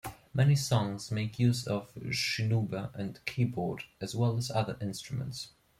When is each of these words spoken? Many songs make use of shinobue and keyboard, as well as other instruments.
Many 0.33 0.55
songs 0.55 1.11
make 1.11 1.37
use 1.37 1.67
of 1.67 1.93
shinobue 1.93 2.89
and 2.95 3.23
keyboard, 3.25 3.83
as 4.01 4.15
well 4.15 4.35
as 4.35 4.49
other 4.49 4.75
instruments. 4.81 5.49